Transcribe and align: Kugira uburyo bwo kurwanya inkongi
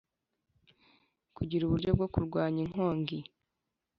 Kugira 1.35 1.63
uburyo 1.65 1.89
bwo 1.97 2.07
kurwanya 2.13 2.59
inkongi 2.65 3.17